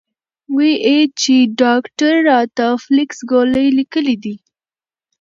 وې 0.55 0.71
ئې 0.85 0.99
چې 1.21 1.35
ډاکټر 1.61 2.13
راته 2.29 2.65
فلکس 2.83 3.17
ګولۍ 3.31 3.67
ليکلي 3.77 4.15
دي- 4.23 4.35